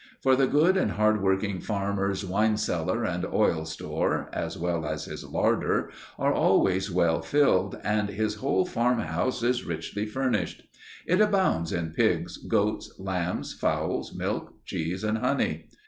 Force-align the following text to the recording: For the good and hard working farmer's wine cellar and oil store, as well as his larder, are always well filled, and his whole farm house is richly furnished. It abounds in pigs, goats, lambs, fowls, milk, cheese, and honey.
For 0.23 0.35
the 0.35 0.47
good 0.47 0.77
and 0.77 0.93
hard 0.93 1.21
working 1.21 1.59
farmer's 1.59 2.25
wine 2.25 2.57
cellar 2.57 3.03
and 3.05 3.23
oil 3.23 3.65
store, 3.65 4.31
as 4.33 4.57
well 4.57 4.83
as 4.83 5.05
his 5.05 5.23
larder, 5.23 5.91
are 6.17 6.33
always 6.33 6.89
well 6.89 7.21
filled, 7.21 7.77
and 7.83 8.09
his 8.09 8.37
whole 8.41 8.65
farm 8.65 8.97
house 8.97 9.43
is 9.43 9.63
richly 9.63 10.07
furnished. 10.07 10.63
It 11.05 11.21
abounds 11.21 11.71
in 11.71 11.91
pigs, 11.91 12.37
goats, 12.37 12.91
lambs, 12.97 13.53
fowls, 13.53 14.11
milk, 14.15 14.55
cheese, 14.65 15.03
and 15.03 15.19
honey. 15.19 15.69